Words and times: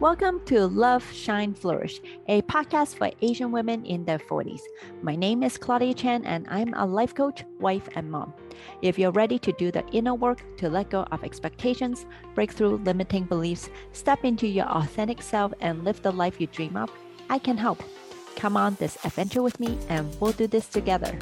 Welcome 0.00 0.44
to 0.44 0.66
Love, 0.66 1.10
Shine, 1.10 1.54
Flourish, 1.54 2.02
a 2.28 2.42
podcast 2.42 2.96
for 2.96 3.10
Asian 3.22 3.50
women 3.50 3.82
in 3.86 4.04
their 4.04 4.18
40s. 4.18 4.60
My 5.00 5.16
name 5.16 5.42
is 5.42 5.56
Claudia 5.56 5.94
Chan, 5.94 6.26
and 6.26 6.46
I'm 6.50 6.74
a 6.74 6.84
life 6.84 7.14
coach, 7.14 7.44
wife, 7.60 7.88
and 7.94 8.10
mom. 8.10 8.34
If 8.82 8.98
you're 8.98 9.10
ready 9.12 9.38
to 9.38 9.52
do 9.52 9.70
the 9.70 9.86
inner 9.92 10.14
work 10.14 10.42
to 10.58 10.68
let 10.68 10.90
go 10.90 11.04
of 11.12 11.24
expectations, 11.24 12.04
break 12.34 12.52
through 12.52 12.76
limiting 12.84 13.24
beliefs, 13.24 13.70
step 13.92 14.22
into 14.22 14.46
your 14.46 14.66
authentic 14.66 15.22
self, 15.22 15.54
and 15.60 15.82
live 15.82 16.02
the 16.02 16.12
life 16.12 16.42
you 16.42 16.46
dream 16.48 16.76
of, 16.76 16.90
I 17.30 17.38
can 17.38 17.56
help. 17.56 17.82
Come 18.36 18.54
on 18.58 18.74
this 18.74 18.98
adventure 19.02 19.40
with 19.40 19.58
me, 19.58 19.78
and 19.88 20.14
we'll 20.20 20.32
do 20.32 20.46
this 20.46 20.68
together. 20.68 21.18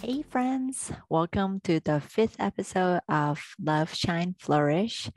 Hey, 0.00 0.22
friends, 0.22 0.92
welcome 1.08 1.58
to 1.64 1.80
the 1.80 2.00
fifth 2.00 2.36
episode 2.38 3.00
of 3.08 3.56
Love, 3.60 3.92
Shine, 3.92 4.36
Flourish. 4.38 5.10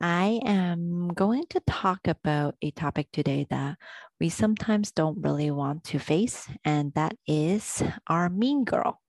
I 0.00 0.40
am 0.44 1.08
going 1.08 1.44
to 1.50 1.60
talk 1.66 2.06
about 2.06 2.54
a 2.62 2.70
topic 2.70 3.08
today 3.12 3.48
that 3.50 3.78
we 4.20 4.28
sometimes 4.28 4.92
don't 4.92 5.20
really 5.20 5.50
want 5.50 5.82
to 5.84 5.98
face, 5.98 6.48
and 6.64 6.94
that 6.94 7.16
is 7.26 7.82
our 8.06 8.30
mean 8.30 8.64
girl. 8.64 9.00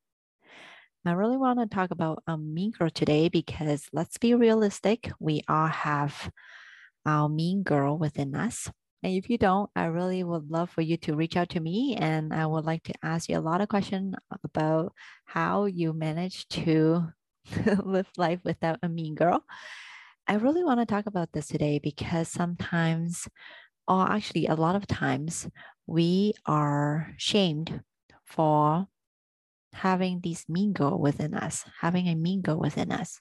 I 1.06 1.12
really 1.12 1.38
want 1.38 1.60
to 1.60 1.68
talk 1.68 1.92
about 1.92 2.24
a 2.26 2.38
mean 2.38 2.72
girl 2.72 2.90
today 2.90 3.30
because 3.30 3.88
let's 3.94 4.18
be 4.18 4.34
realistic, 4.34 5.12
we 5.20 5.42
all 5.48 5.68
have 5.68 6.32
our 7.06 7.30
mean 7.30 7.62
girl 7.62 7.98
within 7.98 8.36
us. 8.36 8.70
And 9.04 9.14
if 9.14 9.30
you 9.30 9.38
don't, 9.38 9.70
I 9.76 9.86
really 9.86 10.24
would 10.24 10.50
love 10.50 10.72
for 10.72 10.82
you 10.82 10.98
to 10.98 11.16
reach 11.16 11.38
out 11.38 11.50
to 11.50 11.60
me 11.60 11.98
and 12.00 12.34
I 12.34 12.46
would 12.48 12.66
like 12.66 12.84
to 12.84 12.94
ask 13.04 13.30
you 13.30 13.38
a 13.38 13.42
lot 13.42 13.62
of 13.62 13.70
questions 13.70 14.16
about 14.44 14.94
how 15.26 15.66
you 15.66 15.94
manage 15.94 16.48
to 16.50 17.14
live 17.84 18.10
life 18.18 18.40
without 18.44 18.80
a 18.82 18.90
mean 18.90 19.16
girl 19.16 19.44
I 20.30 20.36
really 20.36 20.64
want 20.64 20.80
to 20.80 20.86
talk 20.86 21.08
about 21.08 21.32
this 21.34 21.48
today 21.48 21.80
because 21.80 22.30
sometimes, 22.30 23.28
or 23.88 24.08
actually 24.08 24.46
a 24.46 24.54
lot 24.54 24.76
of 24.76 24.86
times, 24.86 25.50
we 25.88 26.36
are 26.46 27.12
shamed 27.18 27.82
for 28.26 28.86
having 29.74 30.20
this 30.20 30.48
mean 30.48 30.72
girl 30.72 31.00
within 31.00 31.34
us, 31.34 31.66
having 31.82 32.08
a 32.08 32.14
mean 32.14 32.42
girl 32.42 32.60
within 32.60 32.92
us. 32.92 33.20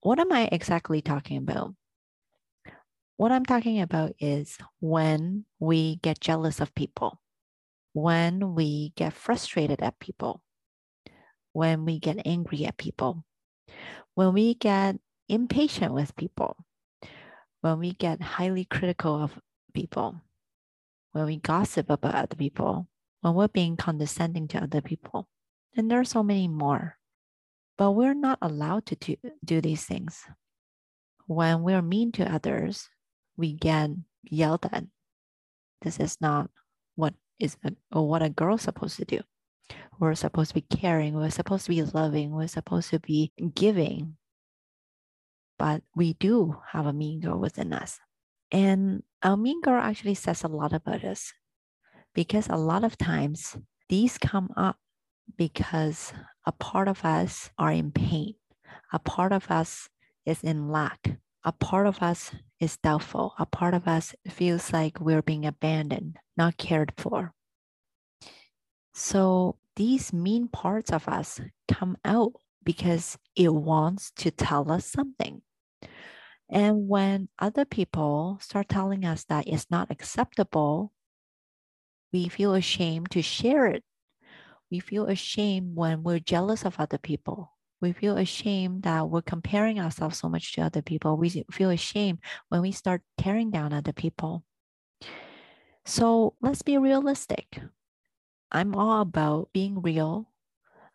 What 0.00 0.18
am 0.18 0.32
I 0.32 0.48
exactly 0.50 1.02
talking 1.02 1.36
about? 1.36 1.74
What 3.18 3.30
I'm 3.30 3.44
talking 3.44 3.82
about 3.82 4.12
is 4.18 4.56
when 4.80 5.44
we 5.58 5.96
get 5.96 6.20
jealous 6.20 6.58
of 6.58 6.74
people, 6.74 7.20
when 7.92 8.54
we 8.54 8.94
get 8.96 9.12
frustrated 9.12 9.82
at 9.82 9.98
people, 9.98 10.40
when 11.52 11.84
we 11.84 11.98
get 11.98 12.26
angry 12.26 12.64
at 12.64 12.78
people, 12.78 13.26
when 14.14 14.32
we 14.32 14.54
get 14.54 14.96
impatient 15.28 15.92
with 15.92 16.16
people, 16.16 16.56
when 17.60 17.78
we 17.78 17.92
get 17.92 18.22
highly 18.22 18.64
critical 18.64 19.22
of 19.22 19.38
people, 19.74 20.20
when 21.12 21.26
we 21.26 21.38
gossip 21.38 21.90
about 21.90 22.14
other 22.14 22.36
people, 22.36 22.88
when 23.20 23.34
we're 23.34 23.48
being 23.48 23.76
condescending 23.76 24.46
to 24.48 24.62
other 24.62 24.80
people. 24.80 25.28
And 25.76 25.90
there 25.90 26.00
are 26.00 26.04
so 26.04 26.22
many 26.22 26.48
more. 26.48 26.96
But 27.76 27.92
we're 27.92 28.14
not 28.14 28.38
allowed 28.40 28.86
to 28.86 28.96
do, 28.96 29.16
do 29.44 29.60
these 29.60 29.84
things. 29.84 30.24
When 31.26 31.62
we're 31.62 31.82
mean 31.82 32.12
to 32.12 32.32
others, 32.32 32.88
we 33.36 33.52
get 33.52 33.90
yelled 34.22 34.64
at. 34.72 34.84
This 35.82 36.00
is 36.00 36.16
not 36.20 36.50
what 36.94 37.14
is 37.38 37.56
a, 37.64 38.00
what 38.00 38.22
a 38.22 38.30
girl's 38.30 38.62
supposed 38.62 38.96
to 38.96 39.04
do. 39.04 39.20
We're 39.98 40.14
supposed 40.14 40.50
to 40.50 40.54
be 40.54 40.76
caring. 40.76 41.14
We're 41.14 41.30
supposed 41.30 41.64
to 41.66 41.70
be 41.70 41.82
loving. 41.82 42.30
We're 42.30 42.46
supposed 42.46 42.90
to 42.90 43.00
be 43.00 43.32
giving 43.54 44.16
but 45.58 45.82
we 45.94 46.14
do 46.14 46.56
have 46.72 46.86
a 46.86 46.92
mean 46.92 47.20
girl 47.20 47.38
within 47.38 47.72
us. 47.72 47.98
And 48.50 49.02
our 49.22 49.36
mean 49.36 49.60
girl 49.60 49.80
actually 49.80 50.14
says 50.14 50.44
a 50.44 50.48
lot 50.48 50.72
about 50.72 51.04
us 51.04 51.32
because 52.14 52.48
a 52.48 52.56
lot 52.56 52.84
of 52.84 52.96
times 52.96 53.56
these 53.88 54.18
come 54.18 54.50
up 54.56 54.78
because 55.36 56.12
a 56.46 56.52
part 56.52 56.88
of 56.88 57.04
us 57.04 57.50
are 57.58 57.72
in 57.72 57.90
pain, 57.90 58.34
a 58.92 58.98
part 58.98 59.32
of 59.32 59.50
us 59.50 59.88
is 60.24 60.42
in 60.42 60.68
lack, 60.68 61.18
a 61.44 61.52
part 61.52 61.86
of 61.86 62.02
us 62.02 62.32
is 62.60 62.76
doubtful, 62.78 63.34
a 63.38 63.46
part 63.46 63.74
of 63.74 63.86
us 63.86 64.14
feels 64.28 64.72
like 64.72 65.00
we're 65.00 65.22
being 65.22 65.46
abandoned, 65.46 66.18
not 66.36 66.56
cared 66.56 66.92
for. 66.96 67.32
So 68.94 69.56
these 69.76 70.12
mean 70.12 70.48
parts 70.48 70.90
of 70.90 71.06
us 71.08 71.40
come 71.68 71.98
out 72.04 72.32
because 72.64 73.18
it 73.36 73.52
wants 73.52 74.10
to 74.16 74.30
tell 74.30 74.72
us 74.72 74.86
something. 74.86 75.42
And 76.48 76.88
when 76.88 77.28
other 77.38 77.64
people 77.64 78.38
start 78.40 78.68
telling 78.68 79.04
us 79.04 79.24
that 79.24 79.48
it's 79.48 79.66
not 79.70 79.90
acceptable, 79.90 80.92
we 82.12 82.28
feel 82.28 82.54
ashamed 82.54 83.10
to 83.10 83.22
share 83.22 83.66
it. 83.66 83.82
We 84.70 84.80
feel 84.80 85.06
ashamed 85.06 85.76
when 85.76 86.02
we're 86.02 86.18
jealous 86.18 86.64
of 86.64 86.76
other 86.78 86.98
people. 86.98 87.52
We 87.80 87.92
feel 87.92 88.16
ashamed 88.16 88.84
that 88.84 89.10
we're 89.10 89.22
comparing 89.22 89.78
ourselves 89.78 90.18
so 90.18 90.28
much 90.28 90.54
to 90.54 90.62
other 90.62 90.82
people. 90.82 91.16
We 91.16 91.44
feel 91.52 91.70
ashamed 91.70 92.20
when 92.48 92.62
we 92.62 92.72
start 92.72 93.02
tearing 93.18 93.50
down 93.50 93.72
other 93.72 93.92
people. 93.92 94.44
So 95.84 96.34
let's 96.40 96.62
be 96.62 96.78
realistic. 96.78 97.60
I'm 98.50 98.74
all 98.74 99.02
about 99.02 99.50
being 99.52 99.82
real. 99.82 100.30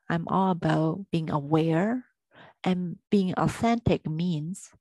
I'm 0.10 0.28
all 0.28 0.52
about 0.52 1.06
being 1.12 1.30
aware. 1.30 2.06
And 2.64 2.98
being 3.10 3.34
authentic 3.36 4.08
means 4.08 4.72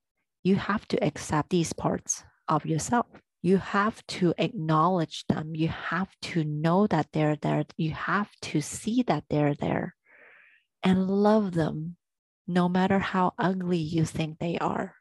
you 0.42 0.56
have 0.56 0.86
to 0.88 1.04
accept 1.04 1.50
these 1.50 1.72
parts 1.72 2.24
of 2.48 2.66
yourself. 2.66 3.06
You 3.42 3.58
have 3.58 4.06
to 4.18 4.34
acknowledge 4.38 5.24
them. 5.28 5.54
You 5.54 5.68
have 5.68 6.08
to 6.22 6.44
know 6.44 6.86
that 6.88 7.08
they're 7.12 7.36
there. 7.36 7.64
You 7.76 7.92
have 7.92 8.30
to 8.42 8.60
see 8.60 9.02
that 9.04 9.24
they're 9.30 9.54
there 9.54 9.94
and 10.82 11.08
love 11.08 11.52
them 11.52 11.96
no 12.46 12.68
matter 12.68 12.98
how 12.98 13.32
ugly 13.38 13.78
you 13.78 14.04
think 14.04 14.38
they 14.38 14.58
are. 14.58 14.96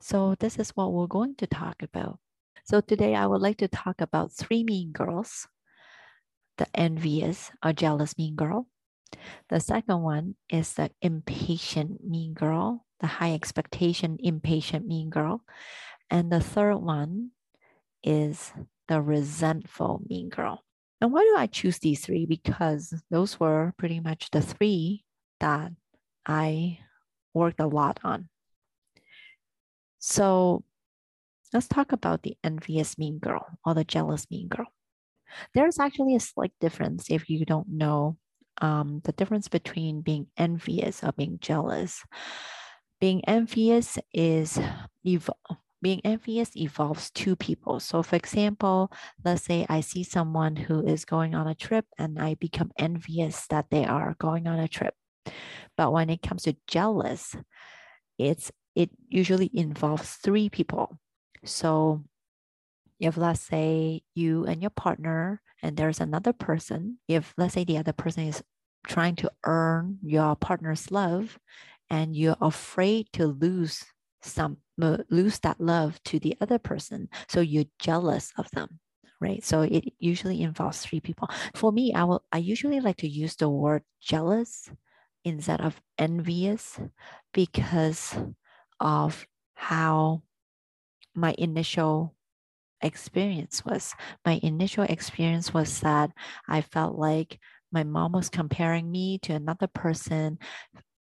So, 0.00 0.34
this 0.38 0.58
is 0.58 0.70
what 0.70 0.92
we're 0.92 1.06
going 1.06 1.36
to 1.36 1.46
talk 1.46 1.82
about. 1.82 2.18
So, 2.64 2.80
today 2.80 3.14
I 3.14 3.26
would 3.26 3.40
like 3.40 3.58
to 3.58 3.68
talk 3.68 4.00
about 4.00 4.32
three 4.32 4.64
mean 4.64 4.92
girls 4.92 5.46
the 6.58 6.66
envious 6.74 7.50
or 7.64 7.72
jealous 7.72 8.18
mean 8.18 8.36
girl. 8.36 8.66
The 9.48 9.60
second 9.60 10.02
one 10.02 10.36
is 10.50 10.74
the 10.74 10.90
impatient 11.00 12.04
mean 12.04 12.34
girl 12.34 12.84
the 13.02 13.08
high 13.08 13.34
expectation, 13.34 14.16
impatient, 14.20 14.86
mean 14.86 15.10
girl. 15.10 15.42
And 16.08 16.32
the 16.32 16.40
third 16.40 16.76
one 16.76 17.32
is 18.02 18.52
the 18.88 19.02
resentful, 19.02 20.02
mean 20.08 20.30
girl. 20.30 20.62
And 21.00 21.12
why 21.12 21.22
do 21.22 21.34
I 21.36 21.46
choose 21.48 21.80
these 21.80 22.00
three? 22.00 22.26
Because 22.26 22.94
those 23.10 23.38
were 23.38 23.74
pretty 23.76 24.00
much 24.00 24.30
the 24.30 24.40
three 24.40 25.04
that 25.40 25.72
I 26.24 26.78
worked 27.34 27.60
a 27.60 27.66
lot 27.66 27.98
on. 28.04 28.28
So 29.98 30.64
let's 31.52 31.68
talk 31.68 31.92
about 31.92 32.22
the 32.22 32.36
envious 32.44 32.98
mean 32.98 33.18
girl 33.18 33.46
or 33.66 33.74
the 33.74 33.84
jealous 33.84 34.30
mean 34.30 34.48
girl. 34.48 34.66
There's 35.54 35.78
actually 35.78 36.14
a 36.14 36.20
slight 36.20 36.52
difference 36.60 37.10
if 37.10 37.28
you 37.28 37.44
don't 37.44 37.68
know 37.68 38.16
um, 38.60 39.00
the 39.04 39.12
difference 39.12 39.48
between 39.48 40.02
being 40.02 40.26
envious 40.36 41.02
or 41.02 41.12
being 41.12 41.38
jealous 41.40 42.04
being 43.02 43.20
envious 43.24 43.98
is 44.14 44.60
ev- 45.04 45.28
being 45.82 46.00
envious 46.04 46.54
involves 46.54 47.10
two 47.10 47.34
people. 47.34 47.80
So, 47.80 48.00
for 48.00 48.14
example, 48.14 48.92
let's 49.24 49.42
say 49.42 49.66
I 49.68 49.80
see 49.80 50.04
someone 50.04 50.54
who 50.54 50.86
is 50.86 51.04
going 51.04 51.34
on 51.34 51.48
a 51.48 51.54
trip 51.56 51.84
and 51.98 52.16
I 52.22 52.34
become 52.34 52.70
envious 52.78 53.48
that 53.48 53.70
they 53.70 53.84
are 53.84 54.14
going 54.20 54.46
on 54.46 54.60
a 54.60 54.68
trip. 54.68 54.94
But 55.76 55.92
when 55.92 56.10
it 56.10 56.22
comes 56.22 56.44
to 56.44 56.54
jealous, 56.68 57.34
it's 58.18 58.52
it 58.76 58.90
usually 59.08 59.50
involves 59.52 60.12
three 60.22 60.48
people. 60.48 60.96
So, 61.44 62.04
if 63.00 63.16
let's 63.16 63.40
say 63.40 64.02
you 64.14 64.46
and 64.46 64.62
your 64.62 64.70
partner 64.70 65.42
and 65.60 65.76
there's 65.76 65.98
another 65.98 66.32
person, 66.32 66.98
if 67.08 67.34
let's 67.36 67.54
say 67.54 67.64
the 67.64 67.78
other 67.78 67.92
person 67.92 68.28
is 68.28 68.44
trying 68.86 69.16
to 69.16 69.30
earn 69.44 69.98
your 70.02 70.36
partner's 70.36 70.92
love 70.92 71.38
and 71.92 72.16
you're 72.16 72.38
afraid 72.40 73.06
to 73.12 73.28
lose 73.28 73.84
some 74.22 74.56
uh, 74.80 74.98
lose 75.10 75.38
that 75.40 75.60
love 75.60 76.02
to 76.04 76.18
the 76.18 76.34
other 76.40 76.58
person 76.58 77.08
so 77.28 77.40
you're 77.40 77.70
jealous 77.78 78.32
of 78.38 78.50
them 78.52 78.80
right? 79.22 79.44
So 79.44 79.62
it 79.62 79.84
usually 80.00 80.42
involves 80.42 80.80
three 80.82 80.98
people. 81.00 81.28
For 81.54 81.70
me 81.70 81.94
i 81.94 82.04
will 82.04 82.24
i 82.32 82.38
usually 82.38 82.80
like 82.80 82.96
to 82.98 83.08
use 83.08 83.36
the 83.36 83.48
word 83.48 83.82
jealous 84.00 84.68
instead 85.24 85.60
of 85.60 85.80
envious 85.98 86.80
because 87.32 88.16
of 88.80 89.24
how 89.54 90.22
my 91.14 91.34
initial 91.38 92.14
experience 92.82 93.64
was. 93.64 93.94
My 94.24 94.40
initial 94.42 94.84
experience 94.84 95.54
was 95.54 95.80
that 95.80 96.10
i 96.48 96.60
felt 96.62 96.98
like 96.98 97.38
my 97.70 97.84
mom 97.84 98.12
was 98.12 98.28
comparing 98.28 98.90
me 98.90 99.18
to 99.22 99.34
another 99.34 99.68
person 99.68 100.38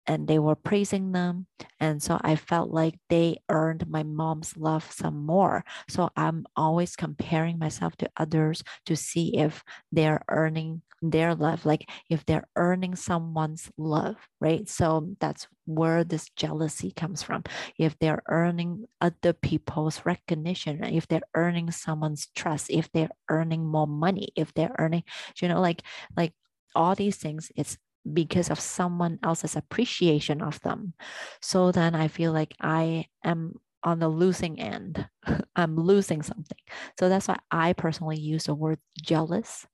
and 0.07 0.27
they 0.27 0.39
were 0.39 0.55
praising 0.55 1.11
them. 1.11 1.47
And 1.79 2.01
so 2.01 2.19
I 2.23 2.35
felt 2.35 2.71
like 2.71 2.95
they 3.09 3.38
earned 3.50 3.88
my 3.88 4.03
mom's 4.03 4.57
love 4.57 4.89
some 4.91 5.25
more. 5.25 5.63
So 5.89 6.09
I'm 6.15 6.45
always 6.55 6.95
comparing 6.95 7.57
myself 7.59 7.95
to 7.97 8.09
others 8.17 8.63
to 8.85 8.95
see 8.95 9.38
if 9.38 9.63
they're 9.91 10.23
earning 10.29 10.81
their 11.01 11.35
love, 11.35 11.65
like 11.65 11.89
if 12.09 12.25
they're 12.25 12.47
earning 12.55 12.95
someone's 12.95 13.69
love, 13.77 14.15
right? 14.39 14.69
So 14.69 15.15
that's 15.19 15.47
where 15.65 16.03
this 16.03 16.29
jealousy 16.35 16.91
comes 16.91 17.21
from. 17.21 17.44
If 17.77 17.97
they're 18.00 18.23
earning 18.29 18.85
other 19.01 19.33
people's 19.33 20.05
recognition, 20.05 20.83
if 20.83 21.07
they're 21.07 21.27
earning 21.35 21.71
someone's 21.71 22.27
trust, 22.35 22.69
if 22.69 22.89
they're 22.94 23.11
earning 23.29 23.65
more 23.65 23.88
money, 23.88 24.29
if 24.35 24.53
they're 24.53 24.75
earning, 24.79 25.03
you 25.41 25.47
know, 25.50 25.59
like 25.59 25.81
like 26.15 26.33
all 26.75 26.95
these 26.95 27.17
things, 27.17 27.51
it's 27.55 27.77
because 28.11 28.50
of 28.50 28.59
someone 28.59 29.19
else's 29.23 29.55
appreciation 29.55 30.41
of 30.41 30.59
them. 30.61 30.94
So 31.41 31.71
then 31.71 31.95
I 31.95 32.07
feel 32.07 32.31
like 32.33 32.53
I 32.59 33.05
am 33.23 33.55
on 33.83 34.00
the 34.00 34.09
losing 34.09 34.59
end. 34.59 35.07
I'm 35.55 35.75
losing 35.75 36.21
something. 36.21 36.57
So 37.00 37.09
that's 37.09 37.27
why 37.27 37.38
I 37.51 37.73
personally 37.73 38.17
use 38.19 38.45
the 38.45 38.55
word 38.55 38.79
jealous 39.01 39.65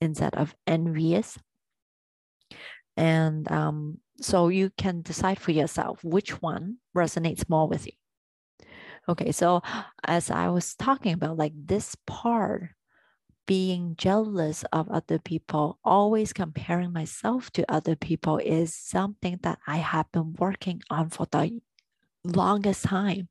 instead 0.00 0.34
of 0.34 0.54
envious. 0.66 1.38
And 2.96 3.50
um, 3.50 3.98
so 4.20 4.48
you 4.48 4.70
can 4.76 5.02
decide 5.02 5.40
for 5.40 5.52
yourself 5.52 6.02
which 6.04 6.40
one 6.40 6.78
resonates 6.96 7.48
more 7.48 7.68
with 7.68 7.86
you. 7.86 7.92
Okay, 9.08 9.32
so 9.32 9.60
as 10.06 10.30
I 10.30 10.48
was 10.48 10.74
talking 10.74 11.12
about, 11.12 11.36
like 11.36 11.52
this 11.54 11.94
part 12.06 12.70
being 13.46 13.94
jealous 13.96 14.64
of 14.72 14.88
other 14.88 15.18
people, 15.18 15.78
always 15.84 16.32
comparing 16.32 16.92
myself 16.92 17.50
to 17.52 17.70
other 17.70 17.96
people 17.96 18.38
is 18.38 18.74
something 18.74 19.38
that 19.42 19.58
I 19.66 19.78
have 19.78 20.10
been 20.12 20.34
working 20.38 20.82
on 20.90 21.10
for 21.10 21.26
the 21.30 21.60
longest 22.24 22.84
time. 22.84 23.28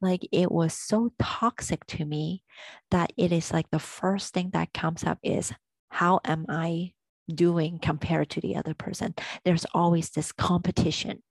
Like 0.00 0.26
it 0.32 0.52
was 0.52 0.74
so 0.74 1.12
toxic 1.18 1.86
to 1.86 2.04
me 2.04 2.42
that 2.90 3.12
it 3.16 3.32
is 3.32 3.52
like 3.52 3.70
the 3.70 3.78
first 3.78 4.34
thing 4.34 4.50
that 4.52 4.74
comes 4.74 5.04
up 5.04 5.18
is 5.22 5.52
how 5.88 6.20
am 6.24 6.44
I 6.48 6.92
doing 7.32 7.78
compared 7.78 8.28
to 8.30 8.40
the 8.40 8.56
other 8.56 8.74
person? 8.74 9.14
There's 9.44 9.64
always 9.72 10.10
this 10.10 10.32
competition, 10.32 11.22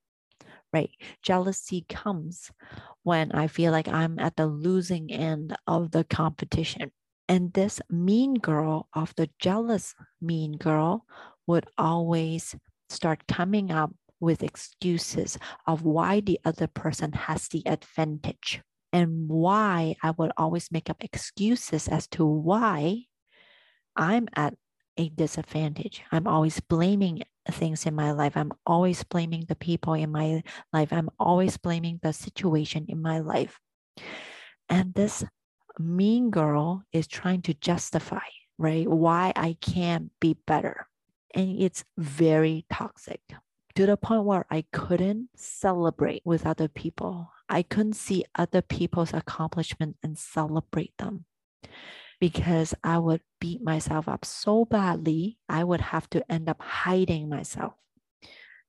right? 0.72 0.90
Jealousy 1.22 1.86
comes 1.88 2.52
when 3.04 3.32
I 3.34 3.48
feel 3.48 3.72
like 3.72 3.88
I'm 3.88 4.18
at 4.18 4.38
the 4.38 4.48
losing 4.48 5.12
end 5.12 5.56
of 5.68 5.92
the 5.92 6.04
competition 6.04 6.92
and 7.28 7.54
this 7.54 7.82
mean 7.90 8.36
girl 8.36 8.88
of 8.94 9.14
the 9.16 9.30
jealous 9.40 9.96
mean 10.22 10.54
girl 10.54 11.06
would 11.48 11.66
always 11.78 12.56
start 12.90 13.28
coming 13.28 13.72
up 13.72 13.92
with 14.20 14.44
excuses 14.44 15.38
of 15.68 15.84
why 15.84 16.22
the 16.22 16.40
other 16.46 16.68
person 16.68 17.12
has 17.12 17.48
the 17.50 17.64
advantage 17.66 18.62
and 18.94 19.28
why 19.28 19.96
I 20.02 20.12
would 20.12 20.32
always 20.38 20.72
make 20.72 20.90
up 20.90 21.04
excuses 21.04 21.88
as 21.88 22.08
to 22.10 22.26
why 22.26 23.04
I'm 23.96 24.28
at 24.36 24.54
a 24.98 25.10
disadvantage. 25.10 26.04
I'm 26.12 26.28
always 26.28 26.60
blaming 26.60 27.24
things 27.50 27.86
in 27.86 27.96
my 27.96 28.12
life. 28.12 28.38
I'm 28.38 28.54
always 28.66 29.04
blaming 29.04 29.46
the 29.48 29.56
people 29.56 29.94
in 29.94 30.12
my 30.12 30.44
life. 30.72 30.94
I'm 30.94 31.10
always 31.20 31.58
blaming 31.58 32.00
the 32.02 32.14
situation 32.14 32.86
in 32.88 33.02
my 33.02 33.20
life. 33.20 33.60
And 34.70 34.94
this 34.94 35.26
mean 35.80 36.30
girl 36.30 36.84
is 36.92 37.08
trying 37.08 37.42
to 37.44 37.54
justify, 37.54 38.28
right? 38.58 38.88
Why 38.88 39.34
I 39.36 39.58
can't 39.62 40.12
be 40.20 40.38
better. 40.46 40.88
And 41.34 41.62
it's 41.62 41.84
very 41.98 42.66
toxic 42.72 43.22
to 43.76 43.86
the 43.86 43.98
point 43.98 44.24
where 44.24 44.46
I 44.50 44.66
couldn't 44.72 45.30
celebrate 45.36 46.22
with 46.26 46.46
other 46.46 46.68
people. 46.68 47.32
I 47.50 47.64
couldn't 47.64 47.94
see 47.94 48.26
other 48.36 48.62
people's 48.62 49.14
accomplishment 49.14 49.98
and 50.04 50.18
celebrate 50.18 50.94
them 50.98 51.26
because 52.20 52.74
I 52.84 53.00
would 53.00 53.22
beat 53.42 53.62
myself 53.62 54.08
up 54.08 54.24
so 54.24 54.64
badly, 54.64 55.38
I 55.50 55.64
would 55.64 55.82
have 55.82 56.10
to 56.12 56.32
end 56.32 56.48
up 56.48 56.62
hiding 56.62 57.28
myself. 57.28 57.74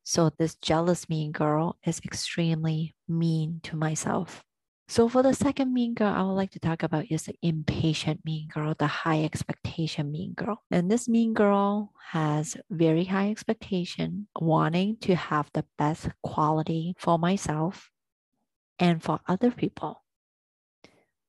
So, 0.03 0.31
this 0.37 0.57
jealous 0.57 1.09
mean 1.09 1.33
girl 1.33 1.79
is 1.87 2.01
extremely 2.05 2.97
mean 3.09 3.61
to 3.63 3.77
myself. 3.77 4.43
So 4.87 5.09
for 5.09 5.23
the 5.23 5.33
second 5.33 5.73
mean 5.73 5.95
girl, 5.95 6.13
I 6.13 6.23
would 6.23 6.35
like 6.35 6.51
to 6.53 6.61
talk 6.61 6.83
about 6.83 7.11
is 7.11 7.25
the 7.25 7.35
impatient 7.43 8.21
mean 8.25 8.49
girl, 8.49 8.75
the 8.79 8.87
high 8.87 9.25
expectation 9.25 10.13
mean 10.13 10.35
girl. 10.35 10.63
And 10.71 10.91
this 10.91 11.09
mean 11.09 11.33
girl 11.33 11.93
has 12.11 12.57
very 12.71 13.05
high 13.05 13.31
expectation, 13.31 14.29
wanting 14.39 14.99
to 14.99 15.15
have 15.15 15.51
the 15.55 15.65
best 15.79 16.09
quality 16.23 16.95
for 16.99 17.19
myself 17.19 17.91
and 18.79 19.03
for 19.03 19.21
other 19.27 19.51
people. 19.51 20.03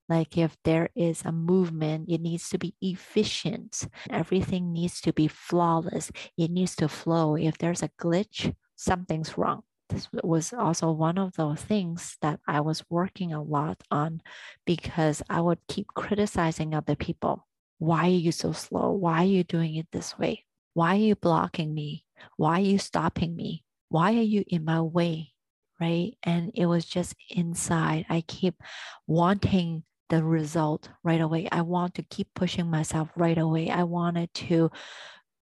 Like 0.08 0.36
if 0.36 0.56
there 0.62 0.90
is 0.94 1.22
a 1.24 1.32
movement, 1.32 2.08
it 2.08 2.20
needs 2.20 2.48
to 2.50 2.58
be 2.58 2.74
efficient. 2.80 3.88
Everything 4.10 4.72
needs 4.72 5.00
to 5.00 5.12
be 5.12 5.28
flawless. 5.28 6.12
It 6.36 6.50
needs 6.50 6.76
to 6.76 6.88
flow. 6.88 7.36
If 7.36 7.58
there's 7.58 7.82
a 7.82 7.90
glitch, 7.98 8.54
something's 8.76 9.36
wrong 9.36 9.62
this 9.88 10.08
was 10.22 10.52
also 10.52 10.90
one 10.90 11.18
of 11.18 11.34
those 11.34 11.62
things 11.62 12.16
that 12.20 12.40
I 12.46 12.60
was 12.60 12.84
working 12.90 13.32
a 13.32 13.42
lot 13.42 13.82
on 13.90 14.20
because 14.64 15.22
I 15.30 15.40
would 15.40 15.60
keep 15.68 15.88
criticizing 15.88 16.74
other 16.74 16.96
people. 16.96 17.46
Why 17.78 18.06
are 18.06 18.08
you 18.08 18.32
so 18.32 18.52
slow? 18.52 18.92
Why 18.92 19.22
are 19.22 19.26
you 19.26 19.44
doing 19.44 19.76
it 19.76 19.86
this 19.92 20.18
way? 20.18 20.44
Why 20.74 20.96
are 20.96 21.00
you 21.00 21.16
blocking 21.16 21.72
me? 21.72 22.04
Why 22.36 22.60
are 22.60 22.64
you 22.64 22.78
stopping 22.78 23.36
me? 23.36 23.64
Why 23.88 24.12
are 24.14 24.22
you 24.22 24.44
in 24.48 24.64
my 24.64 24.80
way? 24.80 25.32
Right. 25.80 26.16
And 26.22 26.50
it 26.54 26.66
was 26.66 26.86
just 26.86 27.14
inside. 27.30 28.06
I 28.08 28.22
keep 28.26 28.62
wanting 29.06 29.84
the 30.08 30.24
result 30.24 30.88
right 31.02 31.20
away. 31.20 31.48
I 31.52 31.62
want 31.62 31.94
to 31.94 32.02
keep 32.02 32.28
pushing 32.34 32.70
myself 32.70 33.10
right 33.16 33.36
away. 33.36 33.70
I 33.70 33.82
wanted 33.82 34.32
to 34.34 34.70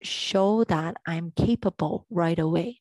show 0.02 0.64
that 0.64 0.96
I'm 1.06 1.32
capable 1.36 2.06
right 2.10 2.38
away. 2.38 2.80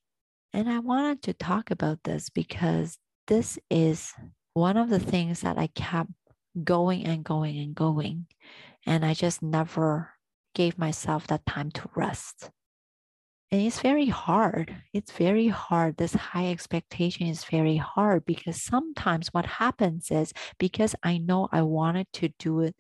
And 0.54 0.70
I 0.70 0.80
wanted 0.80 1.24
to 1.24 1.34
talk 1.34 1.72
about 1.72 2.04
this 2.04 2.30
because 2.30 2.98
this 3.28 3.58
is 3.70 4.14
one 4.54 4.78
of 4.78 4.90
the 4.90 5.00
things 5.00 5.42
that 5.42 5.58
I 5.58 5.68
kept 5.68 6.12
going 6.64 7.06
and 7.06 7.24
going 7.24 7.58
and 7.58 7.74
going. 7.74 8.28
And 8.86 9.04
I 9.04 9.16
just 9.16 9.42
never 9.42 10.12
gave 10.54 10.78
myself 10.78 11.26
that 11.28 11.46
time 11.46 11.72
to 11.72 11.90
rest. 11.96 12.52
And 13.52 13.62
it's 13.62 13.82
very 13.82 14.08
hard. 14.08 14.76
It's 14.94 15.12
very 15.12 15.48
hard. 15.48 15.98
This 15.98 16.14
high 16.14 16.50
expectation 16.50 17.28
is 17.28 17.44
very 17.46 17.78
hard 17.78 18.26
because 18.26 18.62
sometimes 18.62 19.30
what 19.30 19.46
happens 19.46 20.10
is 20.12 20.34
because 20.60 20.96
I 21.04 21.18
know 21.18 21.50
I 21.52 21.62
wanted 21.62 22.08
to 22.14 22.30
do 22.40 22.62
it, 22.62 22.76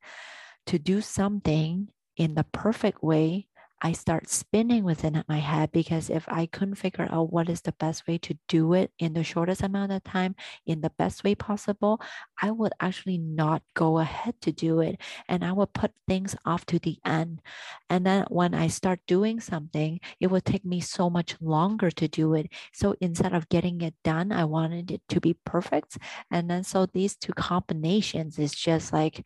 to 0.68 0.80
do 0.80 1.02
something 1.02 1.90
in 2.18 2.36
the 2.36 2.44
perfect 2.44 3.04
way, 3.04 3.48
I 3.86 3.92
start 3.92 4.30
spinning 4.30 4.86
within 4.86 5.22
my 5.28 5.40
head 5.40 5.74
because 5.74 6.10
if 6.10 6.24
I 6.30 6.46
couldn't 6.46 6.76
figure 6.76 7.08
out 7.12 7.34
what 7.34 7.50
is 7.50 7.62
the 7.62 7.74
best 7.74 8.08
way 8.08 8.18
to 8.20 8.38
do 8.48 8.72
it 8.74 8.92
in 8.98 9.14
the 9.14 9.26
shortest 9.26 9.62
amount 9.62 9.92
of 9.92 10.04
time, 10.06 10.36
in 10.66 10.80
the 10.80 10.90
best 10.92 11.24
way 11.26 11.36
possible, 11.36 12.00
I 12.42 12.52
would 12.52 12.72
actually 12.80 13.18
not 13.18 13.62
go 13.74 14.00
ahead 14.00 14.40
to 14.42 14.54
do 14.54 14.80
it. 14.80 15.02
And 15.28 15.44
I 15.44 15.52
would 15.52 15.74
put 15.74 15.92
things 16.08 16.34
off 16.46 16.66
to 16.68 16.80
the 16.80 16.98
end. 17.06 17.42
And 17.90 18.06
then 18.06 18.26
when 18.30 18.54
I 18.54 18.68
start 18.68 19.02
doing 19.06 19.42
something, 19.42 20.00
it 20.22 20.28
would 20.28 20.46
take 20.46 20.64
me 20.64 20.80
so 20.80 21.10
much 21.10 21.36
longer 21.42 21.92
to 21.92 22.08
do 22.08 22.34
it. 22.36 22.52
So 22.72 22.96
instead 23.02 23.34
of 23.34 23.50
getting 23.50 23.82
it 23.82 23.96
done, 24.04 24.32
I 24.32 24.46
wanted 24.46 24.92
it 24.92 25.02
to 25.10 25.20
be 25.20 25.36
perfect. 25.46 25.98
And 26.32 26.50
then 26.50 26.64
so 26.64 26.86
these 26.86 27.18
two 27.18 27.34
combinations 27.34 28.40
is 28.40 28.54
just 28.54 28.94
like, 28.94 29.26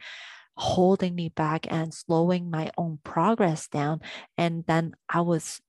holding 0.58 1.16
me 1.16 1.30
back 1.30 1.68
and 1.72 1.94
slowing 1.94 2.50
my 2.50 2.72
own 2.78 3.00
progress 3.04 3.68
down. 3.68 4.02
And 4.38 4.66
then 4.66 4.96
I 5.08 5.22
was 5.22 5.62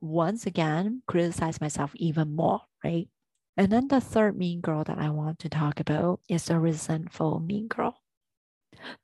once 0.00 0.46
again 0.46 1.02
criticize 1.06 1.60
myself 1.60 1.92
even 1.94 2.34
more, 2.34 2.62
right? 2.82 3.08
And 3.56 3.70
then 3.70 3.88
the 3.88 4.00
third 4.00 4.36
mean 4.36 4.60
girl 4.60 4.82
that 4.84 4.98
I 4.98 5.10
want 5.10 5.38
to 5.40 5.48
talk 5.48 5.78
about 5.78 6.20
is 6.28 6.46
the 6.46 6.58
resentful 6.58 7.40
mean 7.40 7.68
girl. 7.68 8.00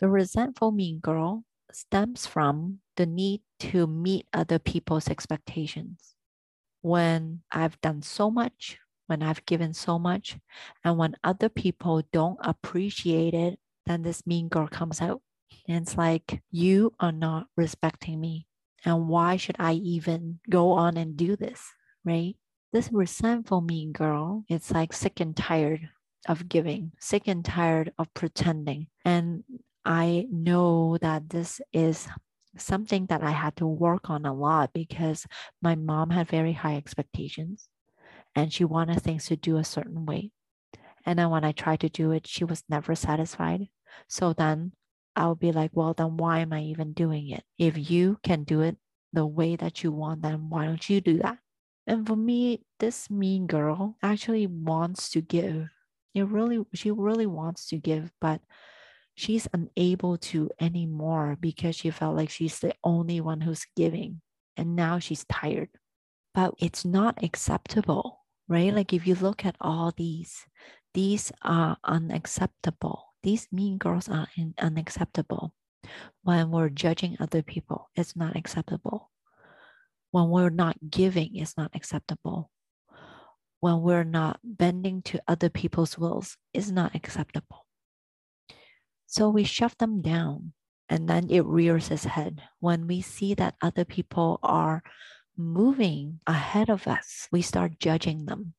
The 0.01 0.09
resentful 0.09 0.73
mean 0.73 0.99
girl 0.99 1.45
stems 1.73 2.27
from 2.27 2.81
the 2.97 3.07
need 3.07 3.43
to 3.61 3.87
meet 3.87 4.27
other 4.33 4.59
people's 4.59 5.09
expectations. 5.09 6.15
When 6.83 7.43
I've 7.53 7.81
done 7.81 8.03
so 8.03 8.31
much, 8.31 8.79
when 9.07 9.23
I've 9.23 9.45
given 9.47 9.73
so 9.75 9.99
much, 9.99 10.39
and 10.83 10.99
when 10.99 11.15
other 11.23 11.49
people 11.49 12.03
don't 12.13 12.39
appreciate 12.43 13.35
it 13.35 13.59
then 13.91 14.03
this 14.03 14.27
mean 14.27 14.49
girl 14.49 14.69
comes 14.69 15.03
out. 15.03 15.21
And 15.69 15.83
it's 15.83 15.97
like, 15.99 16.43
you 16.51 16.95
are 17.01 17.13
not 17.13 17.47
respecting 17.57 18.21
me. 18.21 18.47
And 18.85 19.09
why 19.09 19.37
should 19.37 19.57
I 19.59 19.75
even 19.75 20.41
go 20.49 20.73
on 20.73 20.97
and 20.97 21.17
do 21.17 21.37
this? 21.37 21.61
Right? 22.05 22.37
This 22.73 22.89
resentful 22.93 23.61
mean 23.61 23.93
girl, 23.93 24.45
it's 24.49 24.71
like 24.71 24.93
sick 24.93 25.21
and 25.21 25.37
tired 25.37 25.89
of 26.29 26.49
giving, 26.49 26.93
sick 27.01 27.27
and 27.27 27.45
tired 27.45 27.93
of 27.99 28.15
pretending. 28.15 28.87
And 29.05 29.43
I 29.85 30.27
know 30.31 30.99
that 31.01 31.31
this 31.31 31.61
is 31.73 32.07
something 32.57 33.07
that 33.07 33.23
I 33.23 33.31
had 33.33 33.57
to 33.57 33.67
work 33.67 34.11
on 34.11 34.27
a 34.27 34.35
lot 34.35 34.73
because 34.73 35.27
my 35.63 35.75
mom 35.75 36.11
had 36.11 36.29
very 36.29 36.53
high 36.53 36.77
expectations. 36.77 37.69
and 38.35 38.53
she 38.53 38.65
wanted 38.65 39.03
things 39.03 39.27
to 39.27 39.37
do 39.37 39.57
a 39.57 39.65
certain 39.65 40.07
way. 40.07 40.31
And 41.07 41.19
then 41.19 41.31
when 41.31 41.45
I 41.45 41.53
tried 41.53 41.81
to 41.81 41.89
do 41.89 42.13
it, 42.13 42.27
she 42.27 42.45
was 42.45 42.63
never 42.69 42.95
satisfied. 42.95 43.69
So 44.09 44.33
then 44.33 44.73
I'll 45.17 45.35
be 45.35 45.53
like, 45.53 45.71
well, 45.75 45.95
then 45.95 46.17
why 46.17 46.41
am 46.41 46.53
I 46.53 46.63
even 46.63 46.93
doing 46.93 47.31
it? 47.31 47.45
If 47.59 47.91
you 47.91 48.19
can 48.23 48.45
do 48.45 48.61
it 48.61 48.77
the 49.13 49.27
way 49.27 49.57
that 49.57 49.83
you 49.83 49.93
want, 49.93 50.23
then 50.23 50.49
why 50.49 50.67
don't 50.67 50.89
you 50.89 51.01
do 51.01 51.19
that? 51.19 51.39
And 51.87 52.07
for 52.07 52.17
me, 52.17 52.65
this 52.79 53.11
mean 53.11 53.47
girl 53.47 53.97
actually 54.03 54.47
wants 54.47 55.11
to 55.11 55.21
give. 55.21 55.69
It 56.15 56.27
really, 56.27 56.65
she 56.75 56.91
really 56.91 57.27
wants 57.27 57.67
to 57.69 57.79
give, 57.79 58.13
but 58.21 58.41
she's 59.15 59.49
unable 59.53 60.17
to 60.19 60.51
anymore 60.61 61.37
because 61.41 61.77
she 61.77 61.91
felt 61.91 62.17
like 62.17 62.31
she's 62.31 62.61
the 62.61 62.75
only 62.85 63.21
one 63.21 63.41
who's 63.41 63.67
giving. 63.77 64.21
And 64.57 64.77
now 64.77 64.99
she's 64.99 65.25
tired. 65.25 65.71
But 66.35 66.55
it's 66.59 66.85
not 66.85 67.23
acceptable, 67.25 68.21
right? 68.49 68.73
Like 68.73 68.93
if 68.93 69.07
you 69.07 69.15
look 69.17 69.45
at 69.45 69.57
all 69.61 69.93
these, 69.97 70.47
these 70.95 71.33
are 71.43 71.77
unacceptable. 71.85 73.10
These 73.23 73.49
mean 73.53 73.79
girls 73.79 74.09
are 74.09 74.29
unacceptable. 74.59 75.53
When 76.23 76.51
we're 76.51 76.69
judging 76.71 77.17
other 77.21 77.43
people, 77.43 77.91
it's 77.95 78.17
not 78.17 78.37
acceptable. 78.37 79.11
When 80.11 80.29
we're 80.29 80.51
not 80.51 80.77
giving, 80.91 81.37
it's 81.37 81.57
not 81.57 81.71
acceptable. 81.75 82.51
When 83.61 83.83
we're 83.83 84.05
not 84.05 84.41
bending 84.43 85.03
to 85.03 85.21
other 85.29 85.51
people's 85.51 85.99
wills, 85.99 86.37
it's 86.55 86.71
not 86.71 86.95
acceptable. 86.95 87.67
So 89.07 89.29
we 89.29 89.45
shove 89.45 89.77
them 89.79 90.01
down 90.01 90.55
and 90.89 91.09
then 91.09 91.29
it 91.31 91.45
rears 91.45 91.91
its 91.91 92.05
head. 92.05 92.43
When 92.59 92.87
we 92.87 93.03
see 93.03 93.35
that 93.35 93.57
other 93.61 93.85
people 93.85 94.41
are 94.43 94.83
moving 95.37 96.21
ahead 96.27 96.71
of 96.71 96.87
us, 96.87 97.29
we 97.31 97.43
start 97.43 97.79
judging 97.79 98.25
them. 98.25 98.55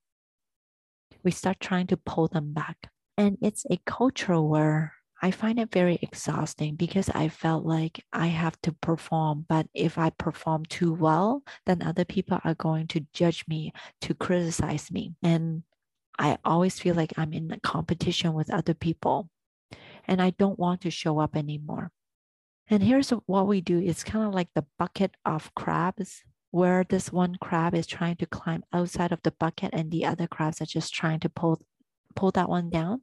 We 1.24 1.32
start 1.32 1.60
trying 1.60 1.88
to 1.88 1.98
pull 1.98 2.27
them 2.27 2.53
back. 2.53 2.90
And 3.21 3.37
it's 3.39 3.67
a 3.69 3.77
culture 3.85 4.41
where 4.41 4.95
I 5.21 5.29
find 5.29 5.59
it 5.59 5.71
very 5.71 5.99
exhausting 6.01 6.73
because 6.73 7.07
I 7.07 7.29
felt 7.29 7.63
like 7.63 8.03
I 8.11 8.25
have 8.25 8.59
to 8.63 8.71
perform. 8.71 9.45
But 9.47 9.67
if 9.75 9.99
I 9.99 10.09
perform 10.09 10.65
too 10.65 10.91
well, 10.91 11.43
then 11.67 11.83
other 11.83 12.03
people 12.03 12.39
are 12.43 12.55
going 12.55 12.87
to 12.87 13.05
judge 13.13 13.45
me, 13.47 13.73
to 14.01 14.15
criticize 14.15 14.89
me. 14.89 15.13
And 15.21 15.61
I 16.17 16.39
always 16.43 16.79
feel 16.79 16.95
like 16.95 17.13
I'm 17.15 17.31
in 17.31 17.51
a 17.51 17.59
competition 17.59 18.33
with 18.33 18.51
other 18.51 18.73
people 18.73 19.29
and 20.07 20.19
I 20.19 20.31
don't 20.31 20.57
want 20.57 20.81
to 20.81 20.89
show 20.89 21.19
up 21.19 21.35
anymore. 21.35 21.91
And 22.71 22.81
here's 22.81 23.11
what 23.11 23.45
we 23.45 23.61
do 23.61 23.77
it's 23.77 24.03
kind 24.03 24.25
of 24.25 24.33
like 24.33 24.49
the 24.55 24.65
bucket 24.79 25.11
of 25.25 25.53
crabs, 25.53 26.23
where 26.49 26.83
this 26.89 27.11
one 27.11 27.37
crab 27.39 27.75
is 27.75 27.85
trying 27.85 28.15
to 28.15 28.25
climb 28.25 28.63
outside 28.73 29.11
of 29.11 29.21
the 29.21 29.31
bucket 29.39 29.69
and 29.73 29.91
the 29.91 30.07
other 30.07 30.25
crabs 30.25 30.59
are 30.59 30.65
just 30.65 30.91
trying 30.91 31.19
to 31.19 31.29
pull 31.29 31.61
pull 32.15 32.31
that 32.31 32.49
one 32.49 32.71
down. 32.71 33.01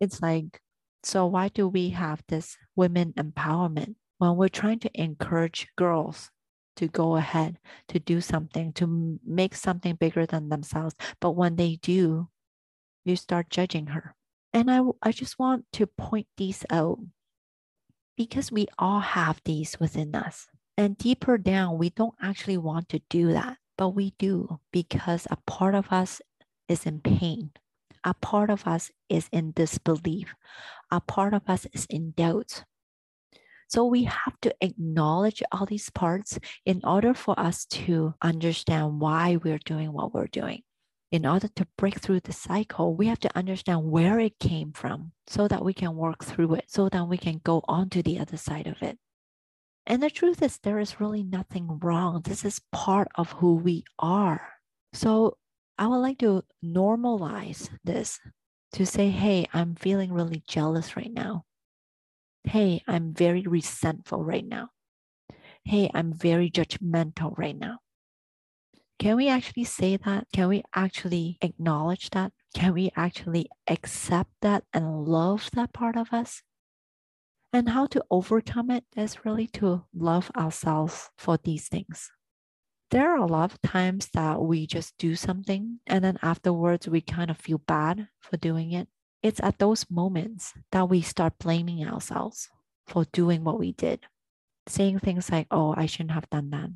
It's 0.00 0.22
like, 0.22 0.60
so 1.02 1.26
why 1.26 1.48
do 1.48 1.68
we 1.68 1.90
have 1.90 2.22
this 2.28 2.56
women 2.74 3.12
empowerment 3.14 3.94
when 4.18 4.36
we're 4.36 4.48
trying 4.48 4.80
to 4.80 4.90
encourage 5.00 5.68
girls 5.76 6.30
to 6.76 6.88
go 6.88 7.16
ahead, 7.16 7.58
to 7.88 7.98
do 7.98 8.20
something, 8.20 8.72
to 8.74 9.18
make 9.24 9.54
something 9.54 9.94
bigger 9.94 10.26
than 10.26 10.48
themselves? 10.48 10.94
But 11.20 11.32
when 11.32 11.56
they 11.56 11.78
do, 11.82 12.28
you 13.04 13.16
start 13.16 13.50
judging 13.50 13.88
her. 13.88 14.14
And 14.52 14.70
I, 14.70 14.80
I 15.02 15.12
just 15.12 15.38
want 15.38 15.64
to 15.74 15.86
point 15.86 16.26
these 16.36 16.64
out 16.70 16.98
because 18.16 18.50
we 18.50 18.66
all 18.78 19.00
have 19.00 19.40
these 19.44 19.78
within 19.78 20.14
us. 20.14 20.48
And 20.76 20.96
deeper 20.98 21.38
down, 21.38 21.78
we 21.78 21.90
don't 21.90 22.14
actually 22.20 22.56
want 22.56 22.88
to 22.90 23.00
do 23.10 23.32
that, 23.32 23.58
but 23.76 23.90
we 23.90 24.14
do 24.18 24.60
because 24.72 25.26
a 25.30 25.36
part 25.46 25.74
of 25.74 25.92
us 25.92 26.20
is 26.68 26.86
in 26.86 27.00
pain. 27.00 27.52
A 28.04 28.14
part 28.14 28.50
of 28.50 28.66
us 28.66 28.90
is 29.08 29.28
in 29.32 29.52
disbelief. 29.52 30.34
A 30.90 31.00
part 31.00 31.34
of 31.34 31.42
us 31.48 31.66
is 31.72 31.86
in 31.90 32.12
doubt. 32.12 32.64
So 33.68 33.84
we 33.84 34.04
have 34.04 34.40
to 34.42 34.54
acknowledge 34.60 35.42
all 35.52 35.66
these 35.66 35.90
parts 35.90 36.38
in 36.64 36.80
order 36.82 37.14
for 37.14 37.38
us 37.38 37.66
to 37.66 38.14
understand 38.20 39.00
why 39.00 39.36
we're 39.36 39.60
doing 39.64 39.92
what 39.92 40.12
we're 40.12 40.26
doing 40.26 40.62
in 41.10 41.26
order 41.26 41.48
to 41.48 41.66
break 41.76 41.98
through 41.98 42.20
the 42.20 42.32
cycle, 42.32 42.94
we 42.94 43.08
have 43.08 43.18
to 43.20 43.36
understand 43.36 43.90
where 43.90 44.20
it 44.20 44.38
came 44.38 44.72
from 44.72 45.12
so 45.26 45.48
that 45.48 45.64
we 45.64 45.74
can 45.74 45.96
work 45.96 46.24
through 46.24 46.54
it, 46.54 46.64
so 46.68 46.88
that 46.88 47.08
we 47.08 47.18
can 47.18 47.40
go 47.42 47.62
on 47.66 47.90
to 47.90 48.02
the 48.02 48.18
other 48.18 48.36
side 48.36 48.66
of 48.66 48.80
it. 48.80 48.96
And 49.86 50.02
the 50.02 50.10
truth 50.10 50.42
is, 50.42 50.58
there 50.58 50.78
is 50.78 51.00
really 51.00 51.24
nothing 51.24 51.80
wrong. 51.82 52.22
This 52.22 52.44
is 52.44 52.60
part 52.70 53.08
of 53.16 53.32
who 53.32 53.56
we 53.56 53.84
are. 53.98 54.40
So 54.92 55.36
I 55.80 55.86
would 55.86 55.96
like 55.96 56.18
to 56.18 56.44
normalize 56.62 57.70
this 57.84 58.20
to 58.74 58.84
say, 58.84 59.08
hey, 59.08 59.46
I'm 59.54 59.74
feeling 59.74 60.12
really 60.12 60.42
jealous 60.46 60.94
right 60.94 61.10
now. 61.10 61.44
Hey, 62.44 62.84
I'm 62.86 63.14
very 63.14 63.44
resentful 63.46 64.22
right 64.22 64.46
now. 64.46 64.68
Hey, 65.64 65.90
I'm 65.94 66.12
very 66.12 66.50
judgmental 66.50 67.32
right 67.38 67.58
now. 67.58 67.78
Can 68.98 69.16
we 69.16 69.28
actually 69.28 69.64
say 69.64 69.96
that? 69.96 70.26
Can 70.34 70.48
we 70.48 70.62
actually 70.74 71.38
acknowledge 71.40 72.10
that? 72.10 72.32
Can 72.54 72.74
we 72.74 72.92
actually 72.94 73.48
accept 73.66 74.32
that 74.42 74.64
and 74.74 75.06
love 75.06 75.48
that 75.54 75.72
part 75.72 75.96
of 75.96 76.12
us? 76.12 76.42
And 77.54 77.70
how 77.70 77.86
to 77.86 78.04
overcome 78.10 78.70
it 78.70 78.84
is 78.98 79.24
really 79.24 79.46
to 79.54 79.84
love 79.94 80.30
ourselves 80.36 81.08
for 81.16 81.38
these 81.42 81.68
things. 81.68 82.10
There 82.90 83.08
are 83.12 83.18
a 83.18 83.26
lot 83.26 83.52
of 83.52 83.62
times 83.62 84.08
that 84.14 84.42
we 84.42 84.66
just 84.66 84.98
do 84.98 85.14
something 85.14 85.78
and 85.86 86.02
then 86.02 86.18
afterwards 86.22 86.88
we 86.88 87.00
kind 87.00 87.30
of 87.30 87.36
feel 87.36 87.58
bad 87.58 88.08
for 88.18 88.36
doing 88.36 88.72
it. 88.72 88.88
It's 89.22 89.38
at 89.40 89.58
those 89.58 89.86
moments 89.88 90.54
that 90.72 90.88
we 90.88 91.00
start 91.00 91.38
blaming 91.38 91.86
ourselves 91.86 92.48
for 92.88 93.04
doing 93.12 93.44
what 93.44 93.60
we 93.60 93.72
did, 93.72 94.00
saying 94.66 94.98
things 94.98 95.30
like, 95.30 95.46
oh, 95.52 95.72
I 95.76 95.86
shouldn't 95.86 96.10
have 96.12 96.28
done 96.30 96.50
that. 96.50 96.70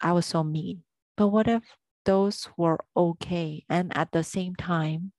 I 0.00 0.12
was 0.12 0.24
so 0.24 0.42
mean. 0.42 0.84
But 1.18 1.28
what 1.28 1.48
if 1.48 1.62
those 2.06 2.48
were 2.56 2.78
okay 2.96 3.66
and 3.68 3.94
at 3.94 4.12
the 4.12 4.24
same 4.24 4.54
time 4.54 5.12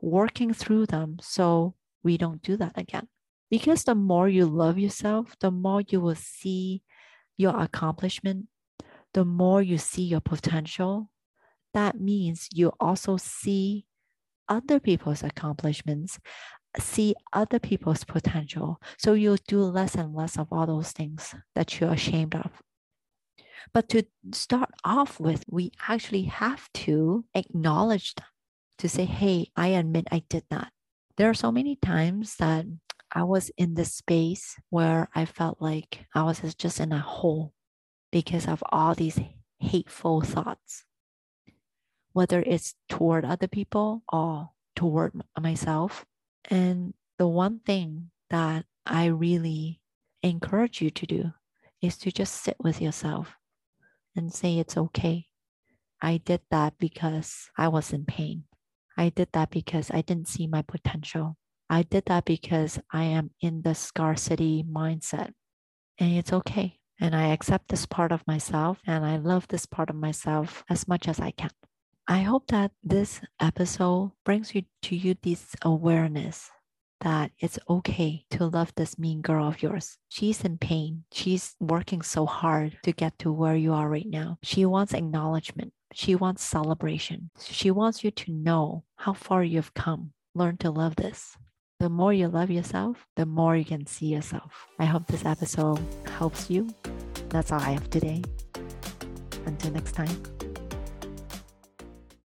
working 0.00 0.54
through 0.54 0.86
them 0.86 1.16
so 1.20 1.74
we 2.04 2.16
don't 2.16 2.42
do 2.42 2.56
that 2.58 2.78
again? 2.78 3.08
Because 3.50 3.82
the 3.82 3.96
more 3.96 4.28
you 4.28 4.46
love 4.46 4.78
yourself, 4.78 5.34
the 5.40 5.50
more 5.50 5.82
you 5.88 6.00
will 6.00 6.14
see 6.14 6.82
your 7.36 7.58
accomplishment, 7.58 8.46
the 9.16 9.24
more 9.24 9.62
you 9.62 9.78
see 9.78 10.02
your 10.02 10.20
potential. 10.20 11.08
That 11.72 11.98
means 11.98 12.50
you 12.52 12.70
also 12.78 13.16
see 13.16 13.86
other 14.46 14.78
people's 14.78 15.24
accomplishments, 15.24 16.18
see 16.78 17.14
other 17.32 17.58
people's 17.58 18.04
potential. 18.04 18.78
So 18.98 19.14
you'll 19.14 19.38
do 19.48 19.62
less 19.62 19.94
and 19.94 20.14
less 20.14 20.38
of 20.38 20.48
all 20.52 20.66
those 20.66 20.92
things 20.92 21.34
that 21.54 21.80
you're 21.80 21.94
ashamed 21.94 22.34
of. 22.34 22.50
But 23.72 23.88
to 23.88 24.02
start 24.32 24.68
off 24.84 25.18
with, 25.18 25.42
we 25.50 25.72
actually 25.88 26.24
have 26.24 26.70
to 26.84 27.24
acknowledge 27.34 28.14
them 28.16 28.26
to 28.80 28.88
say, 28.90 29.06
hey, 29.06 29.50
I 29.56 29.68
admit 29.68 30.08
I 30.12 30.24
did 30.28 30.44
that. 30.50 30.72
There 31.16 31.30
are 31.30 31.34
so 31.34 31.50
many 31.50 31.76
times 31.76 32.36
that 32.36 32.66
I 33.10 33.22
was 33.22 33.50
in 33.56 33.76
this 33.76 33.94
space 33.94 34.56
where 34.68 35.08
I 35.14 35.24
felt 35.24 35.56
like 35.62 36.04
I 36.14 36.22
was 36.24 36.54
just 36.54 36.80
in 36.80 36.92
a 36.92 36.98
hole 36.98 37.54
because 38.10 38.46
of 38.46 38.62
all 38.70 38.94
these 38.94 39.20
hateful 39.58 40.20
thoughts, 40.20 40.84
whether 42.12 42.42
it's 42.42 42.74
toward 42.88 43.24
other 43.24 43.48
people 43.48 44.02
or 44.12 44.50
toward 44.74 45.12
myself. 45.40 46.04
And 46.48 46.94
the 47.18 47.26
one 47.26 47.60
thing 47.60 48.10
that 48.30 48.64
I 48.84 49.06
really 49.06 49.80
encourage 50.22 50.80
you 50.80 50.90
to 50.90 51.06
do 51.06 51.32
is 51.82 51.96
to 51.98 52.10
just 52.10 52.34
sit 52.34 52.56
with 52.58 52.80
yourself 52.80 53.36
and 54.14 54.32
say 54.32 54.58
it's 54.58 54.76
okay. 54.76 55.26
I 56.00 56.18
did 56.18 56.40
that 56.50 56.74
because 56.78 57.50
I 57.56 57.68
was 57.68 57.92
in 57.92 58.04
pain. 58.04 58.44
I 58.96 59.10
did 59.10 59.28
that 59.32 59.50
because 59.50 59.90
I 59.90 60.00
didn't 60.02 60.28
see 60.28 60.46
my 60.46 60.62
potential. 60.62 61.36
I 61.68 61.82
did 61.82 62.04
that 62.06 62.24
because 62.24 62.78
I 62.92 63.04
am 63.04 63.30
in 63.40 63.62
the 63.62 63.74
scarcity 63.74 64.64
mindset. 64.64 65.32
And 65.98 66.12
it's 66.12 66.32
okay. 66.32 66.78
And 67.00 67.14
I 67.14 67.28
accept 67.28 67.68
this 67.68 67.86
part 67.86 68.12
of 68.12 68.26
myself 68.26 68.78
and 68.86 69.04
I 69.04 69.16
love 69.16 69.48
this 69.48 69.66
part 69.66 69.90
of 69.90 69.96
myself 69.96 70.64
as 70.68 70.88
much 70.88 71.08
as 71.08 71.20
I 71.20 71.30
can. 71.30 71.50
I 72.08 72.20
hope 72.20 72.46
that 72.48 72.70
this 72.84 73.20
episode 73.40 74.12
brings 74.24 74.54
you 74.54 74.62
to 74.82 74.96
you 74.96 75.16
this 75.22 75.56
awareness 75.62 76.50
that 77.00 77.30
it's 77.38 77.58
okay 77.68 78.24
to 78.30 78.46
love 78.46 78.72
this 78.74 78.98
mean 78.98 79.20
girl 79.20 79.48
of 79.48 79.62
yours. 79.62 79.98
She's 80.08 80.44
in 80.44 80.58
pain. 80.58 81.04
She's 81.12 81.54
working 81.60 82.02
so 82.02 82.26
hard 82.26 82.78
to 82.84 82.92
get 82.92 83.18
to 83.20 83.32
where 83.32 83.56
you 83.56 83.72
are 83.72 83.88
right 83.88 84.08
now. 84.08 84.38
She 84.42 84.64
wants 84.64 84.94
acknowledgement. 84.94 85.72
She 85.92 86.14
wants 86.14 86.42
celebration. 86.42 87.30
She 87.40 87.70
wants 87.70 88.02
you 88.02 88.10
to 88.10 88.32
know 88.32 88.84
how 88.96 89.12
far 89.12 89.42
you've 89.42 89.74
come. 89.74 90.12
Learn 90.34 90.56
to 90.58 90.70
love 90.70 90.96
this. 90.96 91.36
The 91.78 91.90
more 91.90 92.12
you 92.14 92.28
love 92.28 92.50
yourself, 92.50 93.06
the 93.16 93.26
more 93.26 93.54
you 93.54 93.64
can 93.64 93.86
see 93.86 94.06
yourself. 94.06 94.66
I 94.78 94.86
hope 94.86 95.06
this 95.06 95.26
episode 95.26 95.78
helps 96.06 96.48
you. 96.48 96.70
That's 97.28 97.52
all 97.52 97.60
I 97.60 97.72
have 97.72 97.90
today. 97.90 98.22
Until 99.44 99.72
next 99.72 99.92
time. 99.92 100.08